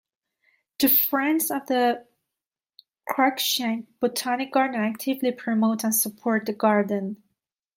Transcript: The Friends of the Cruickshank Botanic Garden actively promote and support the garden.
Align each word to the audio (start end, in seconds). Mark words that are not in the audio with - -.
The 0.79 0.87
Friends 0.89 1.51
of 1.51 1.67
the 1.67 2.07
Cruickshank 3.07 3.85
Botanic 3.99 4.51
Garden 4.51 4.81
actively 4.81 5.31
promote 5.31 5.83
and 5.83 5.93
support 5.93 6.47
the 6.47 6.53
garden. 6.53 7.21